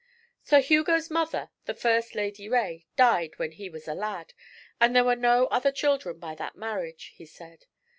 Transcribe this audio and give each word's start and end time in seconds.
'Sir 0.41 0.61
Hugo's 0.61 1.11
mother, 1.11 1.51
the 1.65 1.75
first 1.75 2.15
Lady 2.15 2.49
Rae, 2.49 2.87
died 2.95 3.37
when 3.37 3.51
he 3.51 3.69
was 3.69 3.87
a 3.87 3.93
lad, 3.93 4.33
and 4.79 4.95
there 4.95 5.03
were 5.03 5.15
no 5.15 5.45
other 5.51 5.71
children 5.71 6.17
by 6.17 6.33
that 6.33 6.55
marriage,' 6.55 7.11
he 7.15 7.25
said. 7.27 7.65